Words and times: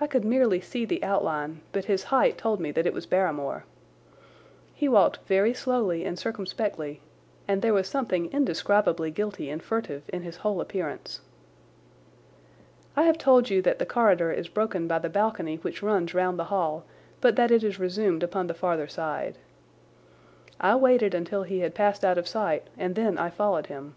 I 0.00 0.06
could 0.06 0.24
merely 0.24 0.62
see 0.62 0.86
the 0.86 1.04
outline, 1.04 1.60
but 1.72 1.84
his 1.84 2.04
height 2.04 2.38
told 2.38 2.58
me 2.58 2.70
that 2.70 2.86
it 2.86 2.94
was 2.94 3.04
Barrymore. 3.04 3.66
He 4.72 4.88
walked 4.88 5.18
very 5.28 5.52
slowly 5.52 6.06
and 6.06 6.18
circumspectly, 6.18 7.02
and 7.46 7.60
there 7.60 7.74
was 7.74 7.86
something 7.86 8.32
indescribably 8.32 9.10
guilty 9.10 9.50
and 9.50 9.62
furtive 9.62 10.04
in 10.08 10.22
his 10.22 10.38
whole 10.38 10.62
appearance. 10.62 11.20
I 12.96 13.02
have 13.02 13.18
told 13.18 13.50
you 13.50 13.60
that 13.60 13.78
the 13.78 13.84
corridor 13.84 14.32
is 14.32 14.48
broken 14.48 14.88
by 14.88 15.00
the 15.00 15.10
balcony 15.10 15.56
which 15.56 15.82
runs 15.82 16.14
round 16.14 16.38
the 16.38 16.44
hall, 16.44 16.84
but 17.20 17.36
that 17.36 17.50
it 17.50 17.62
is 17.62 17.78
resumed 17.78 18.22
upon 18.22 18.46
the 18.46 18.54
farther 18.54 18.88
side. 18.88 19.36
I 20.62 20.76
waited 20.76 21.12
until 21.12 21.42
he 21.42 21.58
had 21.58 21.74
passed 21.74 22.06
out 22.06 22.16
of 22.16 22.26
sight 22.26 22.68
and 22.78 22.94
then 22.94 23.18
I 23.18 23.28
followed 23.28 23.66
him. 23.66 23.96